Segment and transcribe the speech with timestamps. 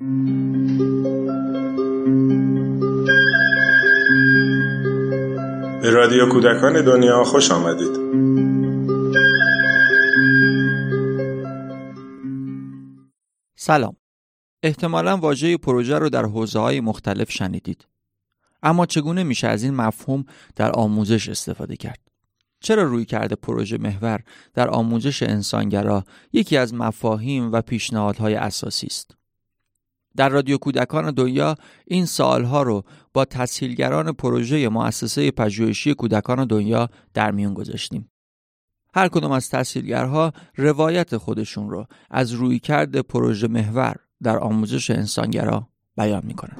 [0.00, 0.06] به
[5.90, 7.96] رادیو کودکان دنیا خوش آمدید.
[13.56, 13.96] سلام.
[14.62, 17.86] احتمالا واژه پروژه رو در حوزه های مختلف شنیدید.
[18.62, 20.24] اما چگونه میشه از این مفهوم
[20.56, 22.00] در آموزش استفاده کرد؟
[22.60, 24.20] چرا روی کرده پروژه محور
[24.54, 29.23] در آموزش انسانگرا یکی از مفاهیم و پیشنهادهای اساسی است؟
[30.16, 31.54] در رادیو کودکان دنیا
[31.86, 38.10] این سالها رو با تسهیلگران پروژه مؤسسه پژوهشی کودکان دنیا در میون گذاشتیم.
[38.94, 46.22] هر کدام از تسهیلگرها روایت خودشون رو از رویکرد پروژه محور در آموزش انسانگرا بیان
[46.26, 46.54] می‌کنن.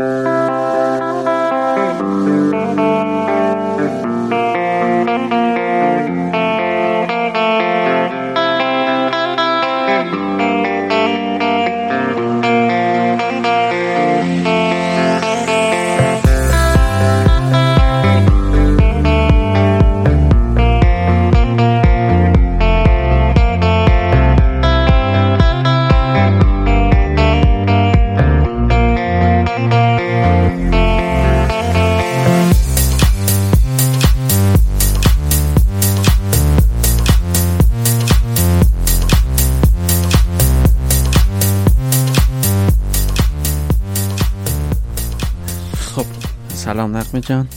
[47.25, 47.49] جان.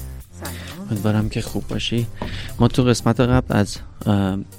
[0.92, 2.08] امیدوارم که خوب باشی.
[2.60, 3.78] ما تو قسمت قبل از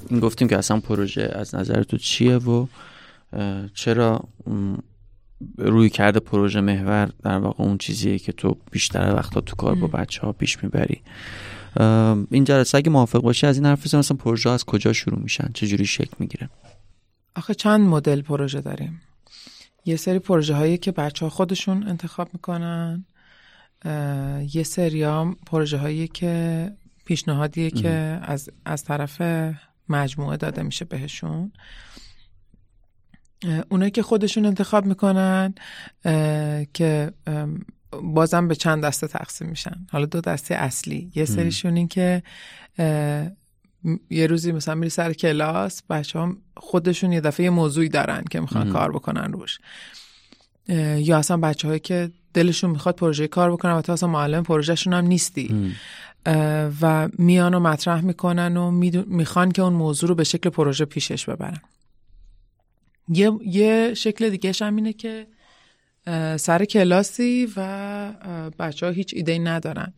[0.09, 2.67] این گفتیم که اصلا پروژه از نظر تو چیه و
[3.75, 4.21] چرا
[5.59, 9.87] روی کرده پروژه محور در واقع اون چیزیه که تو بیشتر وقتا تو کار با
[9.87, 11.03] بچه ها پیش می‌بری.
[12.31, 15.51] این جلسه اگه موافق باشی از این حرف بزنم مثلا پروژه از کجا شروع میشن؟
[15.55, 16.51] چجوری شکل می‌گیره؟
[17.37, 19.01] آخه چند مدل پروژه داریم.
[19.85, 23.05] یه سری پروژه هایی که بچه ها خودشون انتخاب می‌کنن.
[24.55, 26.71] یه سریام پروژه هایی که
[27.05, 29.23] پیشنهادیه که از, از طرف
[29.89, 31.53] مجموعه داده میشه بهشون.
[33.71, 35.55] اونایی که خودشون انتخاب می‌کنن
[36.75, 37.13] که
[38.03, 39.87] بازم به چند دسته تقسیم میشن.
[39.91, 41.13] حالا دو دسته اصلی.
[41.15, 42.23] یه سریشون این که
[44.11, 48.41] یه روزی مثلا میری سر کلاس بچه هم خودشون یه دفعه یه موضوعی دارن که
[48.41, 49.59] می‌خوان کار بکنن روش.
[50.99, 52.11] یا اصلا بچه هایی که
[52.43, 55.75] دلشون می‌خواد پروژه کار بکنن و تا اصلا معلم پروژهشون هم نیستی.
[56.81, 58.71] و میان و مطرح می‌کنن و
[59.07, 61.61] می‌خوان که اون موضوع رو به شکل پروژه پیشش ببرن.
[63.09, 65.27] یه, یه شکل دیگه هم اینه که
[66.37, 68.13] سر کلاسی و
[68.59, 69.93] بچه ها هیچ ایده ندارن.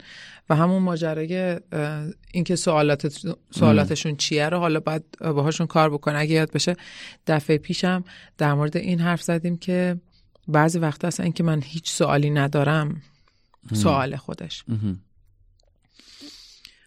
[0.51, 1.61] و همون ماجرای
[2.33, 3.07] اینکه سوالات
[3.51, 6.19] سوالاتشون چیه رو حالا باید باهاشون کار بکنه.
[6.19, 6.77] اگه یاد بشه
[7.27, 8.05] دفعه پیشم
[8.39, 9.97] در مورد این حرف زدیم که
[10.49, 13.03] بعضی وقت اصلا اینکه من هیچ سوالی ندارم
[13.73, 14.65] سوال خودش.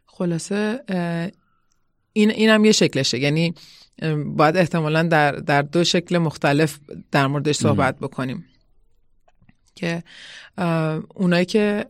[0.05, 0.83] خلاصه
[2.13, 3.19] این اینم یه شکلشه.
[3.19, 3.53] یعنی
[4.25, 6.79] باید احتمالا در, در دو شکل مختلف
[7.11, 8.45] در موردش صحبت بکنیم.
[9.75, 10.03] که
[11.15, 11.85] اونایی که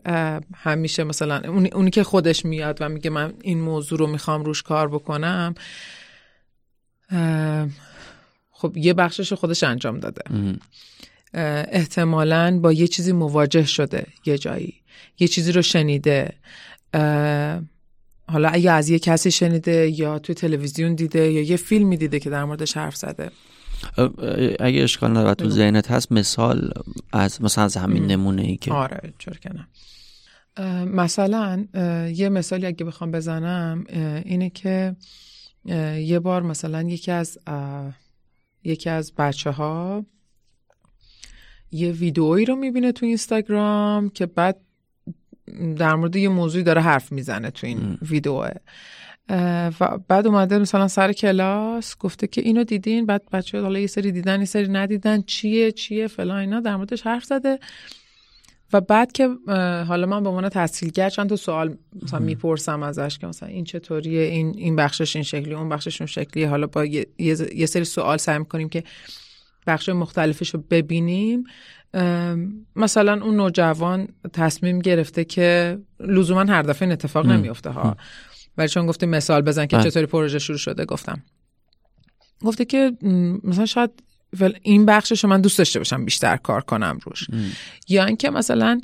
[0.54, 4.88] همیشه مثلا اونی که خودش میاد و میگه من این موضوع رو می‌خوام روش کار
[4.88, 5.54] بکنم
[8.50, 10.22] خب یه بخشش خودش انجام داده.
[11.34, 14.74] احتمالا با یه چیزی مواجه شده یه جایی.
[15.18, 16.32] یه چیزی رو شنیده.
[18.28, 22.30] حالا اگه از یه کسی شنیده یا توی تلویزیون دیده یا یه فیلمی دیده که
[22.30, 23.30] در موردش حرف زده.
[24.60, 26.70] اگه اشکال نداره تو ذهنت هست مثال
[27.12, 29.68] از مثلا از همین نمونه ای که آره چرا کنم
[30.86, 31.66] مثلا
[32.14, 33.84] یه مثالی اگه بخوام بزنم
[34.24, 34.96] اینه که
[35.98, 37.38] یه بار مثلا یکی از
[38.64, 40.06] یکی از بچه ها
[41.74, 44.56] یه ویدئویی رو می‌بینه تو اینستاگرام که بعد
[45.76, 48.50] در مورد یه موضوعی داره حرف می‌زنه تو این ویدئوه.
[49.80, 54.12] و بعد اومده مثلا سر کلاس گفته که اینو دیدین؟ بعد بچه حالا یه سری
[54.12, 57.58] دیدن یه سری ندیدن چیه چیه فلان اینا در موردش حرف زده.
[58.72, 59.28] و بعد که
[59.88, 64.22] حالا من به عنوان تحصیلگر چند تا سوال مثلا می‌پرسم ازش که مثلا این چطوریه
[64.22, 67.06] این این بخشش این شکلی اون بخشش اون شکلی حالا با یه,
[67.54, 68.84] یه سری سوال سعی می‌کنیم که
[69.66, 71.44] بخش مختلفش رو ببینیم.
[72.76, 77.96] مثلا اون نوجوان تصمیم گرفته که لزوما هر دفعه این اتفاق نمیفته ها.
[78.58, 81.22] ولی چون گفته مثال بزن که چطوری پروژه شروع شده گفتم.
[82.44, 82.92] گفته که
[83.44, 83.90] مثلا شاید
[84.62, 87.26] این بخشش من دوست داشته باشم بیشتر کار کنم روش.
[87.88, 88.80] یا اینکه مثلا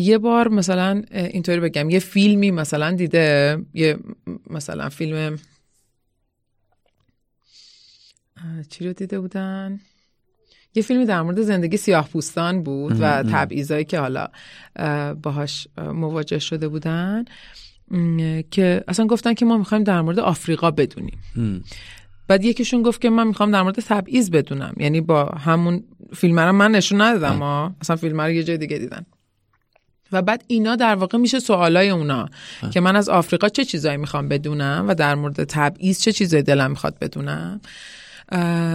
[0.00, 3.98] یه بار مثلا اینطوری بگم یه فیلمی مثلا دیده یه
[4.50, 5.38] مثلا فیلم
[8.68, 9.80] چی رو دیده بودن؟
[10.74, 14.28] یه فیلمی در مورد زندگی سیاه پوستان بود و تبعیضایی که حالا
[15.22, 17.24] باهاش مواجه شده بودن
[18.50, 21.18] که اصلا گفتن که ما می‌خوایم در مورد آفریقا بدونیم.
[22.28, 24.74] بعد یکیشون گفت که من می‌خوام در مورد تبعیض بدونم.
[24.76, 25.84] یعنی با همون
[26.14, 29.06] فیلم رو من نشون ندادم ما اصلا فیلم رو یه جای دیگه دیدن.
[30.12, 32.28] و بعد اینا در واقع میشه سوالای اونا
[32.72, 36.70] که من از آفریقا چه چیزایی می‌خوام بدونم و در مورد تبعیض چه چیزایی دلم
[36.70, 37.60] می‌خواد بدونم.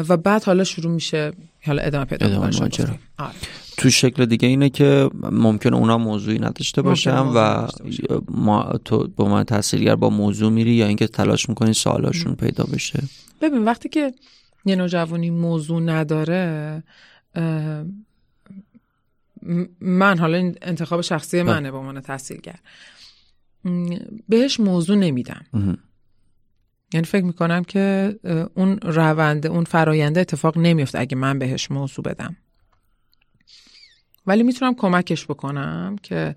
[0.09, 1.31] و بعد حالا شروع میشه
[1.65, 2.49] حالا ادامه پیدا
[3.17, 3.33] آره.
[3.77, 7.67] تو شکل دیگه اینه که ممکنه اونا موضوعی نداشته باشن و
[8.27, 13.03] ما تو به من تاثیرگر با موضوع میری یا اینکه تلاش می‌کنی سوالاشون پیدا بشه.
[13.41, 14.13] ببین وقتی که
[14.65, 16.83] یه نوجوانی موضوع نداره
[19.81, 21.53] من حالا این انتخاب شخصی بله.
[21.53, 22.55] منه به عنوان تحصیلگر
[24.29, 25.45] بهش موضوع نمیدم.
[26.93, 28.15] یعنی فکر می‌کنم که
[28.53, 32.35] اون رونده اون فراینده اتفاق نمیفته اگه من بهش موضوع بدم.
[34.27, 36.35] ولی می‌تونم کمکش بکنم که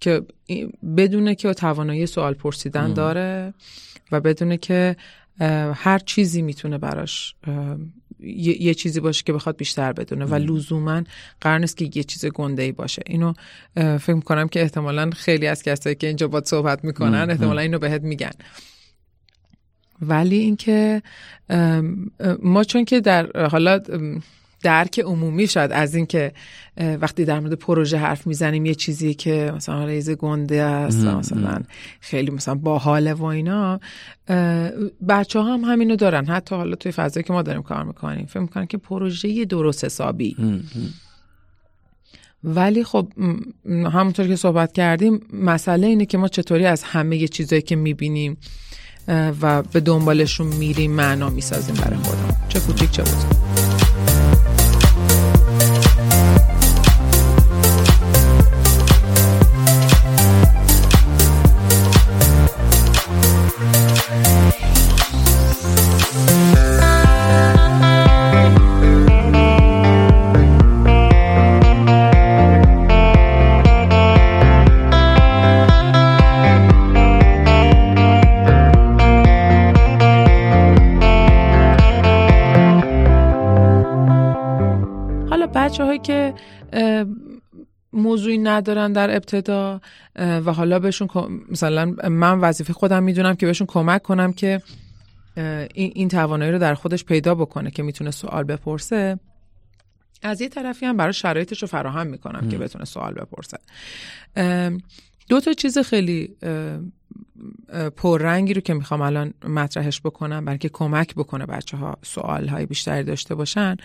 [0.00, 0.22] که
[0.96, 3.54] بدونه که توانایی سوال پرسیدن داره
[4.12, 4.96] و بدونه که
[5.74, 7.34] هر چیزی می‌تونه براش
[8.20, 11.02] یه،, چیزی باشه که بخواد بیشتر بدونه و لزوما
[11.40, 13.02] قرار نیست که یه چیز گنده ای باشه.
[13.06, 13.32] اینو
[13.74, 18.02] فکر می‌کنم که احتمالا خیلی از کسایی که اینجا باید صحبت می‌کنن احتمالا اینو بهت
[18.02, 18.32] میگن.
[20.02, 21.02] ولی اینکه
[22.42, 23.80] ما چون که در حالا
[24.62, 26.32] درک عمومی شاید از اینکه
[26.76, 31.60] وقتی در مورد پروژه حرف می‌زنیم یه چیزی که مثلا ریز گنده است مثلا
[32.00, 33.80] خیلی مثلا باحاله و اینا
[35.08, 36.26] بچه ها هم همینو دارن.
[36.26, 40.36] حتی حالا توی فضایی که ما داریم کار می‌کنیم فکر می‌کنن که پروژه درست حسابی.
[42.44, 43.08] ولی خب
[43.66, 48.36] همونطور که صحبت کردیم مسئله اینه که ما چطوری از همه چیزایی که می‌بینیم
[49.08, 53.51] و به دنبالشون میریم معنا می‌سازیم برای خودم چه کوچیک چه بزرگ.
[88.42, 89.80] ندارن در ابتدا
[90.16, 91.08] و حالا بهشون
[91.50, 94.62] مثلا من وظیفه خودم می‌دونم که بهشون کمک کنم که
[95.74, 99.18] این توانایی رو در خودش پیدا بکنه که می‌تونه سوال بپرسه.
[100.22, 103.58] از یه طرفی هم برای شرایطش رو فراهم می‌کنم که بتونه سوال بپرسه.
[105.28, 106.36] دو تا چیز خیلی
[107.96, 112.66] پررنگی رو که می‌خوام الان مطرحش بکنم برای که کمک بکنه بچه ها سوال های
[112.66, 113.76] بیشتری داشته باشن.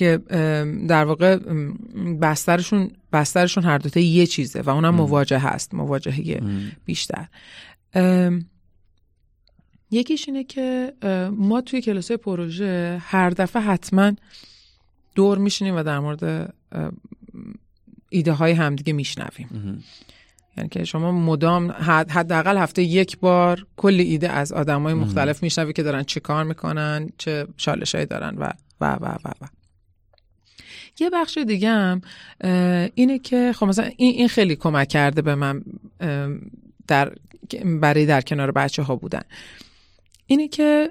[0.00, 0.18] که
[0.88, 1.36] در واقع
[2.22, 6.40] بسترشون بسترشون هر دوتا یه چیزه و اونم مواجه هست مواجهه
[6.84, 7.26] بیشتر.
[9.90, 10.92] یکیش اینه که
[11.32, 14.12] ما توی کلاس پروژه هر دفعه حتما
[15.14, 16.54] دور میشینیم و در مورد
[18.08, 19.82] ایده های همدیگه میشنویم.
[20.56, 21.70] یعنی که شما مدام
[22.10, 26.44] حداقل هفته یک بار کلی ایده از آدم های مختلف میشنوی که دارن چه کار
[26.44, 28.50] می‌کنن چه چالش دارن و
[28.80, 29.59] و و و, و.
[31.00, 32.00] یه بخش دیگه هم
[32.94, 35.62] اینه که خب مثلا این, این خیلی کمک کرده به من
[36.88, 37.12] در
[37.80, 39.22] برای در کنار بچه ها بودن.
[40.26, 40.90] اینه که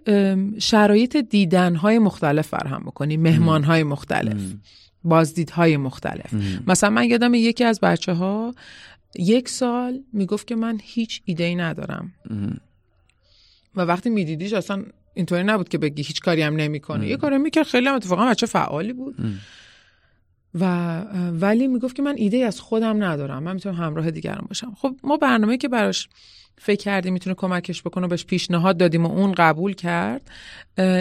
[0.59, 4.41] شرایط دیدن های مختلف فرهم بکنی مهمان های مختلف
[5.03, 6.33] بازدیدهای مختلف.
[6.67, 8.55] مثلا من یادم یکی از بچه ها
[9.15, 12.13] یک سال می‌گفت که من هیچ ایده ای ندارم
[13.75, 17.07] و وقتی میدیدیش اصلا اینطوری نبود که بگی هیچ کاری هم نمی‌کنه.
[17.07, 19.15] یه کاری می‌کرد خیلی هم اتفاقا بچه فعالی بود.
[20.53, 20.99] و
[21.31, 23.43] ولی می‌گفت که من ایده از خودم ندارم.
[23.43, 24.73] من می‌تونم همراه دیگران باشم.
[24.77, 26.09] خب ما برنامه که براش
[26.57, 30.31] فکر کردیم می‌تونه کمکش بکنه بهش پیشنهاد دادیم و اون قبول کرد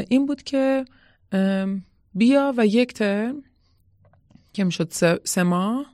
[0.08, 0.84] این بود که
[2.14, 3.42] بیا و یک ترم
[4.52, 5.86] که می‌شد سه ماه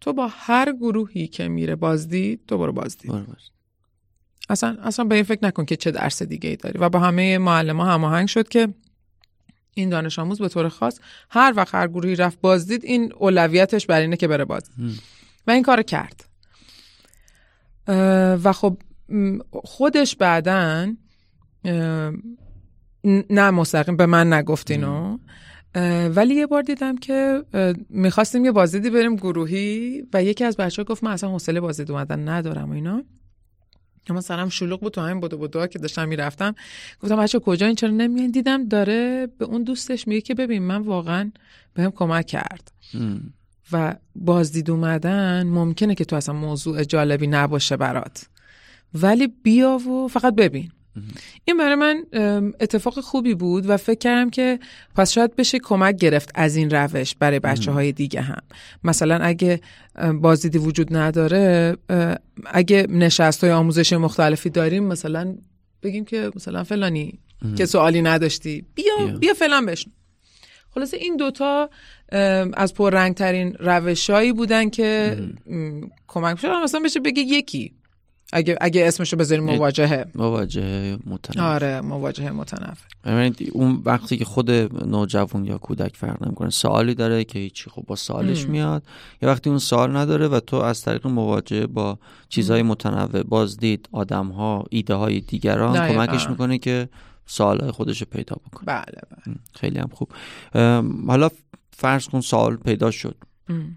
[0.00, 3.12] تو با هر گروهی که میره بازدید تو برو بازدید
[4.48, 6.78] اصلا اصلا به این فکر نکن که چه درس دیگه ای داری.
[6.78, 8.68] و با همه معلم ها هماهنگ شد که
[9.74, 11.00] این دانش آموز به طور خاص
[11.30, 14.62] هر وقت هر گروهی رفت بازدید این اولویتش بر اینه که بره باز
[15.46, 16.24] و این کار کرد.
[18.44, 18.76] و خب
[19.52, 20.92] خودش بعدا
[23.30, 25.18] نه مستقیم به من نگفت اینو.
[26.08, 27.44] ولی یه بار دیدم که
[27.88, 31.90] می‌خواستیم یه بازدیدی بریم گروهی و یکی از بچه ها گفت من اصلا حوصله بازدید
[31.90, 33.02] اومدن ندارم و اینا.
[34.08, 36.54] اما سرم شلوغ بود تو همین بود بود که داشتم می‌رفتم.
[37.00, 40.82] گفتم بچه کجا این؟ چرا نمیان دیدم داره به اون دوستش میگه که ببین من
[40.82, 41.30] واقعا
[41.74, 42.72] بهم کمک کرد.
[43.72, 48.26] و بازدید اومدن ممکنه که تو اصلا موضوع جالبی نباشه برات.
[48.94, 50.72] ولی بیا و فقط ببین.
[51.44, 52.04] این برای من
[52.60, 54.58] اتفاق خوبی بود و فکر کردم که
[54.96, 58.42] پس شاید بشه کمک گرفت از این روش برای بچه های دیگه هم.
[58.84, 59.60] مثلا اگه
[60.14, 61.76] بازدیدی وجود نداره
[62.46, 65.36] اگه نشست های آموزش مختلفی داریم مثلا
[65.82, 67.18] بگیم که مثلا فلانی
[67.56, 69.34] که سوالی نداشتی بیا بیا.
[69.34, 69.90] فلان بشن
[70.74, 71.70] خلاصه این دوتا
[72.54, 75.16] از پررنگترین روشهایی بودن که
[76.06, 76.48] کمک شد.
[76.48, 77.72] مثلا بشه بگه یکی.
[78.32, 80.06] اگه اگه اسمشو بذاریم مواجهه.
[80.14, 81.54] مواجهه متنفر.
[81.54, 82.86] آره مواجهه متنفر.
[83.04, 84.50] ببینید اون وقتی که خود
[84.86, 87.70] نوجوان یا کودک فرق نمی‌کنه سوالی داره که هیچی.
[87.70, 88.82] خب با سوالش میاد.
[89.22, 91.98] یا وقتی اون سوال نداره و تو از طریق مواجهه با
[92.28, 96.88] چیزهای متنوع بازدید آدمها ایده های دیگران کمکش می‌کنه که
[97.26, 98.64] سوال خودش رو پیدا بکنه.
[98.66, 99.36] بله بله.
[99.54, 100.08] خیلی هم خوب.
[101.06, 101.28] حالا
[101.70, 103.16] فرض کن سوال پیدا شد.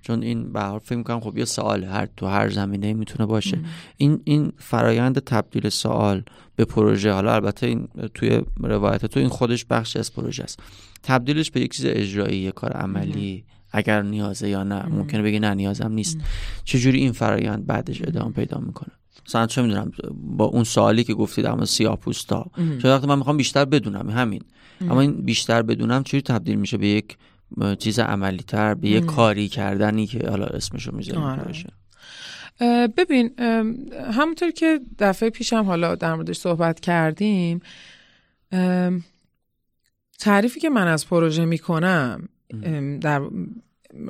[0.01, 3.59] چون این به هر فکر می‌کنم خب یه سوال هر تو هر زمینه می‌تونه باشه.
[3.97, 6.23] این این فرایند تبدیل سوال
[6.55, 10.59] به پروژه حالا البته این توی روایت تو این خودش بخشی از پروژه است.
[11.03, 14.85] تبدیلش به یک چیز اجرایی یه کار عملی اگر نیازه یا نه.
[14.85, 16.17] ممکنه بگی نه نیازم نیست.
[16.63, 18.91] چجوری این فرایند بعدش ادامه پیدا می‌کنه؟
[19.27, 19.91] مثلا چه می‌دونم
[20.37, 24.41] با اون سوالی که گفتی در مورد سیاه‌پوستا چون وقتی من می‌خوام بیشتر بدونم همین.
[24.81, 27.17] اما این بیشتر بدونم چجوری تبدیل میشه به یک
[27.79, 31.69] چیز عملی تر به یه کاری کردنی که حالا اسمشو می‌ذاریم باشه.
[32.97, 33.39] ببین
[34.11, 37.59] همونطور که دفعه پیشم حالا در موردش صحبت کردیم
[40.19, 42.29] تعریفی که من از پروژه می‌کنم
[43.01, 43.21] در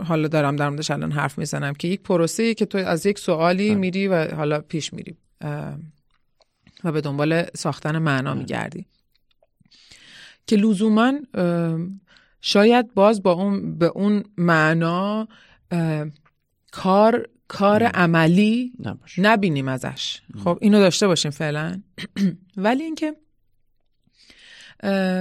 [0.06, 3.76] حالا دارم در موردش الان حرف می‌زنم که یک پروسه که تو از یک سوالی
[3.76, 5.16] میری و حالا پیش میری
[6.84, 8.86] و به دنبال ساختن معنا میگردی.
[10.48, 11.14] که لزوما
[12.48, 15.28] شاید باز با اون به اون معنا
[16.72, 18.74] کار کار عملی
[19.18, 20.22] نبینیم ازش.
[20.44, 21.82] خب اینو داشته باشیم فعلا.
[22.58, 23.14] ولی اینکه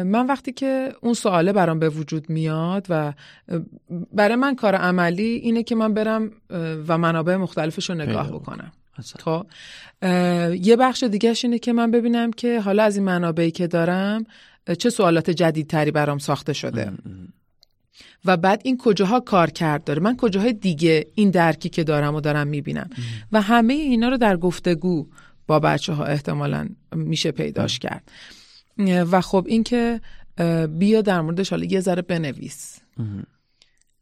[0.05, 3.13] من وقتی که اون سواله برام به وجود میاد و
[4.13, 6.31] برای من کار عملی اینه که من برم
[6.89, 8.73] و منابع مختلفش رو نگاه بکنم.
[9.19, 9.47] خب
[10.61, 14.25] یه بخش دیگهش اینه که من ببینم که حالا از این منابعی که دارم
[14.79, 16.93] چه سوالات جدیدتری برام ساخته شده.
[18.25, 22.21] و بعد این کجاها کار کرد داره؟ من کجاهای دیگه این درکی که دارم و
[22.21, 22.91] دارم می‌بینم؟
[23.33, 25.09] و همه اینا رو در گفتگو
[25.47, 28.13] با بچه ها احتمالا میشه پیداش کرد.
[29.11, 30.01] و خب این که
[30.79, 32.79] بیا در موردش حالا یه ذره بنویس.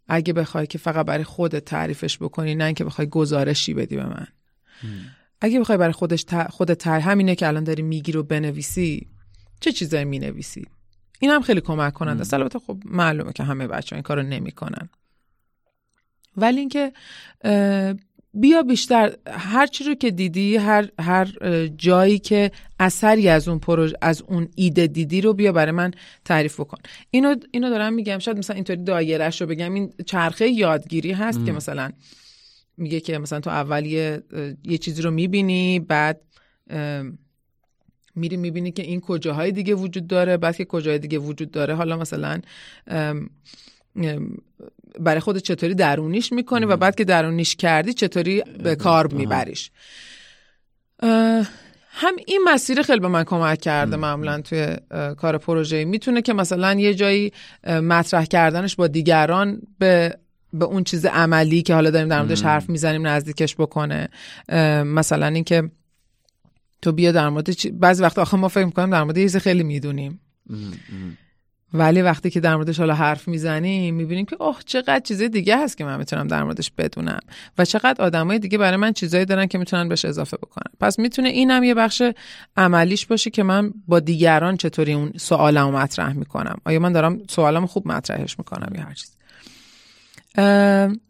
[0.09, 4.26] اگه بخوای که فقط برای خودت تعریفش بکنی نه اینکه بخوای گزارشی بدی به من.
[5.40, 9.07] اگه بخوای برای خودش خودت تعریف همینه که الان داری میگی رو بنویسی
[9.62, 10.66] چه چیزایی می‌نویسی؟
[11.21, 14.88] این هم خیلی کمک کننده است البته خب معلومه که همه بچه این کارو نمی‌کنن.
[16.37, 16.92] ولی اینکه
[18.35, 21.28] بیا بیشتر هر چی رو که دیدی هر هر
[21.76, 22.50] جایی که
[22.81, 25.90] اثری از اون پروژه از اون ایده دیدی رو بیا برای من
[26.25, 26.78] تعریف بکن.
[27.11, 28.19] اینو اینو دارم میگم.
[28.19, 29.75] شاید مثلا اینطوری دایرهش رو بگم.
[29.75, 31.90] این چرخه یادگیری هست که مثلا
[32.76, 34.23] میگه که مثلا تو اول یه,
[34.64, 36.21] یه چیزی رو می‌بینی بعد
[38.14, 41.97] میری می‌بینی که این کجاهای دیگه وجود داره بعد که کجاهای دیگه وجود داره حالا
[41.97, 42.40] مثلا
[45.00, 49.71] برای خود چطوری درونیش می‌کنی و بعد که درونیش کردی چطوری به کار میبریش؟
[51.95, 54.76] هم این مسیر خیلی به من کمک کرده معمولا توی
[55.16, 57.33] کار پروژه می‌تونه که مثلا یه جایی
[57.66, 60.19] مطرح کردنش با دیگران به
[60.52, 64.09] به اون چیز عملی که حالا داریم در موردش حرف می‌زنیم نزدیکش بکنه.
[64.85, 65.71] مثلا اینکه
[66.82, 70.20] تو بیا در مورد بعضی وقت آخه ما فکر می‌کنیم در مورد یه خیلی می‌دونیم.
[71.74, 75.76] ولی وقتی که در موردش حالا حرف می‌زنیم می‌بینیم که اوه چقدر چیز دیگه هست
[75.76, 77.20] که من می‌تونم در موردش بدونم.
[77.58, 80.72] و چقدر آدمای دیگه برای من چیزایی دارن که می‌تونن بهش اضافه بکنن.
[80.80, 82.02] پس می‌تونه اینم یه بخش
[82.56, 86.56] عملیش باشه که من با دیگران چطوری اون سوالمو مطرح می‌کنم.
[86.64, 89.16] آیا من دارم سوالمو خوب مطرحش می‌کنم یا هر چیز.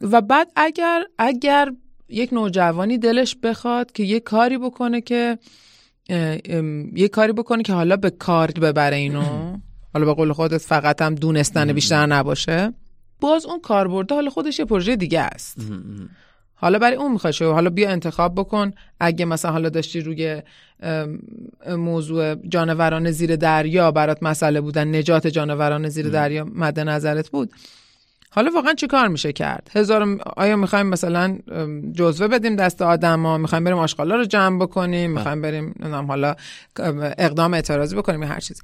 [0.01, 1.73] و بعد اگر اگر
[2.09, 5.39] یک نوجوانی دلش بخواد که یه کاری بکنه که
[6.95, 9.57] یه کاری بکنه که حالا به کار ببره اینو.
[9.95, 12.73] حالا به قول خودت فقط هم دونستن بیشتر نباشه.
[13.21, 15.59] باز اون کار برده حالا خودش یه پروژه دیگه است.
[16.55, 18.73] حالا برای اون می‌خواد حالا بیا انتخاب بکن.
[19.01, 20.43] اگه مثلا حالا داشتی روی
[21.69, 27.53] موضوع جانوران زیر دریا برات مسئله بودن نجات جانوران زیر دریا مد نظرت بود
[28.35, 31.39] حالا واقعا چی کار میشه کرد؟ هزار آیا می‌خوایم مثلا
[31.95, 35.19] جزوه بدیم دست آدما؟ می‌خوایم بریم آشغالا رو جمع بکنیم؟ بله.
[35.19, 35.75] می‌خوایم بریم
[36.09, 36.35] حالا
[37.19, 38.63] اقدام اعتراضی بکنیم هر چیزی.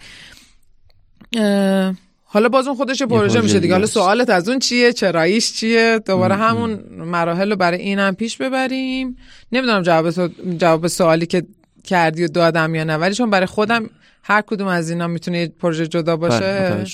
[2.24, 3.74] حالا باز اون خودش پروژه میشه دیگه.
[3.74, 9.16] حالا سوالت از اون چیه؟ چراییش چیه؟ دوباره همون مراحل رو برای اینم پیش ببریم.
[9.52, 10.10] نمی‌دونم جواب
[10.58, 11.46] جواب سوالی که
[11.84, 13.90] کردی و دادم یا نه ولی چون برای خودم
[14.22, 16.84] هر کدوم از اینا می‌تونه یه پروژه جدا باشه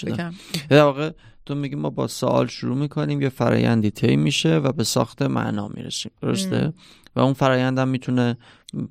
[0.69, 1.11] در واقع
[1.47, 5.69] تو میگی ما با سوال شروع می‌کنیم یه فرایندی طی میشه و به ساخت معنا
[5.69, 6.73] می‌رسیم درسته؟
[7.17, 8.37] و اون فرایند هم می‌تونه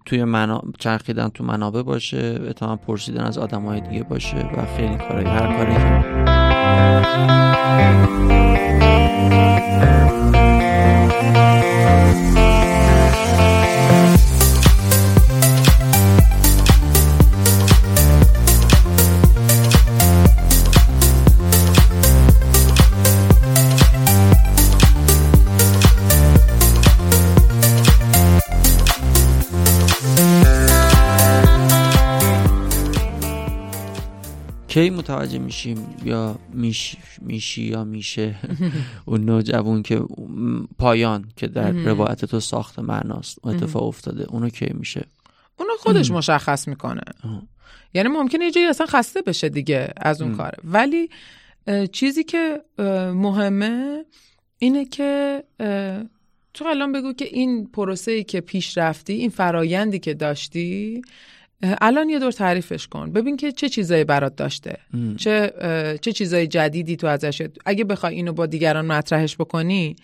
[0.05, 0.62] توی منا...
[0.79, 5.57] چرخیدن تو منابع باشه اتهام پرسیدن از آدم های دیگه باشه و خیلی کاری هر
[5.57, 5.74] کاری
[34.73, 38.35] کی متوجه میشیم یا میش میشی یا میشه؟
[39.05, 40.01] اون نوجوان که
[40.79, 45.05] پایان که در روایت تو ساخت معناست اتفاق افتاده اونو کی میشه؟
[45.59, 47.01] اونو خودش مشخص می‌کنه.
[47.93, 50.57] یعنی ممکنه یه جایی اصلا خسته بشه دیگه از اون کاره.
[50.63, 51.09] ولی
[51.91, 52.61] چیزی که
[53.13, 54.05] مهمه
[54.57, 55.43] اینه که
[56.53, 61.01] تو الان بگو که این پروسه ای که پیش رفتی این فرایندی که داشتی
[61.82, 63.12] الان یه دور تعریفش کن.
[63.12, 64.77] ببین که چه چیزایی برات داشته.
[65.17, 65.53] چه
[66.01, 67.41] چه چیزای جدیدی تو ازش.
[67.65, 69.96] اگه بخوای اینو با دیگران مطرحش بکنی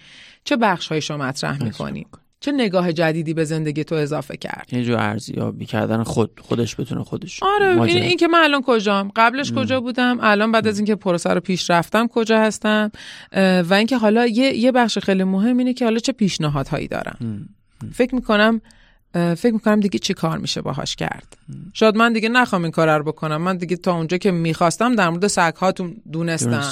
[0.43, 2.07] چه بخش هایشو مطرح می‌کنی؟
[2.41, 7.03] چه نگاه جدیدی به زندگی تو اضافه کرد؟ یه جو ارزیابی کردن خود خودش بتونه
[7.03, 10.95] خودش آره این, این که من الان کجام؟ قبلش کجا بودم؟ الان بعد از اینکه
[10.95, 12.91] پروسه رو پیش رفتم کجا هستم؟
[13.69, 17.49] و اینکه حالا یه یه بخش خیلی مهم اینه که حالا چه پیشنهادهایی دارم.
[17.93, 18.61] فکر می‌کنم
[19.13, 21.37] فکر می‌کنم دیگه چی کار میشه باهاش کرد؟
[21.73, 23.41] شاید من دیگه نخوام این کار رو بکنم.
[23.41, 26.71] من دیگه تا اونجا که می‌خواستم در مورد سگ هاتون دونستم.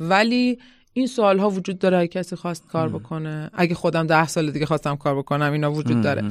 [0.00, 0.58] ولی
[0.92, 3.50] این سوال ها وجود داره اگه کسی خواست کار بکنه.
[3.54, 6.24] اگه خودم ده سال دیگه خواستم کار بکنم اینا وجود داره.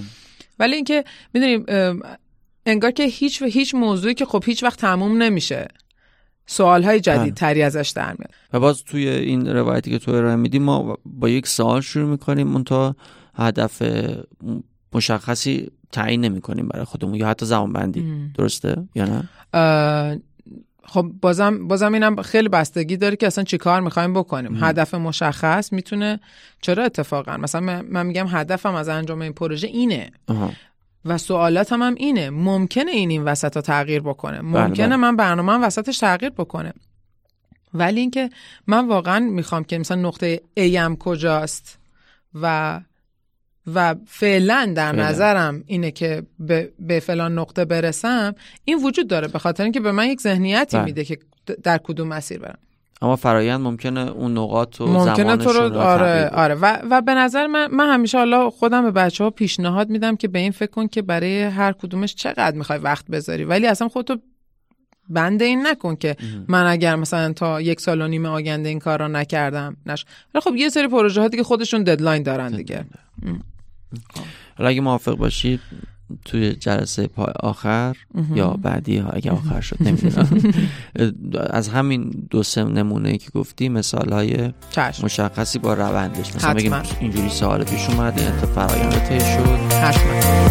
[0.59, 1.65] ولی اینکه می‌دونیم
[2.65, 5.67] انگار که هیچ و هیچ موضوعی که خب هیچ وقت تموم نمیشه.
[6.45, 7.31] سوال های جدید بله.
[7.31, 8.31] تری ازش در میاد.
[8.53, 12.53] و باز توی این روایتی که تو ارائه میدی ما با یک سوال شروع می‌کنیم
[12.53, 12.95] اون تا
[13.35, 13.81] هدف
[14.95, 19.29] مشخصی تعیین نمی کنیم برای خودمون یا حتی زمان بندی درسته یا نه؟
[20.85, 24.63] خب بازم بازم اینم خیلی بستگی داره که اصلا چی کار می‌خوایم بکنیم.
[24.63, 26.19] هدف مشخص می‌تونه
[26.61, 30.11] چرا اتفاقا؟ مثلا من میگم هدفم از انجام این پروژه اینه.
[31.05, 32.29] و سوالاتم هم اینه.
[32.29, 34.41] ممکنه این این وسط ها تغییر بکنه.
[34.41, 34.95] بله، ممکنه بله.
[34.95, 36.73] من برنامه وسطش تغییر بکنه.
[37.73, 38.29] ولی اینکه
[38.67, 41.79] من واقعا می‌خوام که مثلا نقطه ایم کجاست
[42.41, 42.79] و
[43.75, 46.23] و فعلا در نظرم اینه که
[46.79, 50.85] به, فلان نقطه برسم این وجود داره به خاطر اینکه به من یک ذهنیتی بله.
[50.85, 51.17] میده که
[51.63, 52.57] در کدوم مسیر برم.
[53.01, 56.55] اما فرایند ممکنه اون نقاط و ممکنه تو رو آره آره.
[56.55, 60.27] و, و به نظر من من همیشه حالا خودم به بچه ها پیشنهاد میدم که
[60.27, 63.43] به این فکر کن که برای هر کدومش چقدر می‌خوای وقت بذاری.
[63.43, 64.17] ولی اصلا خودتو
[65.09, 66.15] بند این نکن که
[66.47, 70.05] من اگر مثلا تا یک سال و نیم آینده این کار را نکردم نش.
[70.41, 72.85] خب یه سری پروژه ها دیگه خودشون ددلاین دارن دیگه.
[74.57, 75.59] حالا اگه موافق باشید
[76.25, 77.95] توی جلسه پای آخر
[78.35, 80.53] یا بعدی ها اگه آخر شد نمی‌دونم.
[81.59, 84.53] از همین دو سه نمونه که گفتی مثال های
[85.03, 86.35] مشخصی با روندش.
[86.35, 89.73] مثلا بگیم اینجوری سوال پیش اومد این فرایند طی شد.
[89.73, 90.43] حتما.